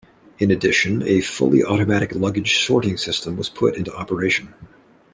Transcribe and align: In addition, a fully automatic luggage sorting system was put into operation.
In 0.39 0.49
addition, 0.49 1.03
a 1.03 1.21
fully 1.21 1.63
automatic 1.63 2.15
luggage 2.15 2.57
sorting 2.57 2.97
system 2.97 3.37
was 3.37 3.49
put 3.49 3.75
into 3.75 3.93
operation. 3.95 4.51